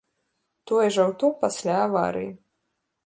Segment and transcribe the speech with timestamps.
[0.71, 2.31] Тое ж аўто пасля аварыі.